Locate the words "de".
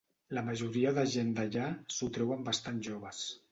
0.99-1.03